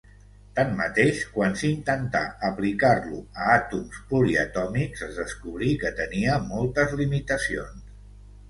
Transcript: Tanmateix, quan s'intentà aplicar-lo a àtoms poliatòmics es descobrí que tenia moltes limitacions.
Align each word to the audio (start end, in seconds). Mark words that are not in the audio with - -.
Tanmateix, 0.59 1.19
quan 1.33 1.51
s'intentà 1.61 2.21
aplicar-lo 2.49 3.19
a 3.43 3.51
àtoms 3.57 4.01
poliatòmics 4.15 5.05
es 5.09 5.23
descobrí 5.25 5.71
que 5.85 5.95
tenia 6.03 6.43
moltes 6.49 7.01
limitacions. 7.05 7.95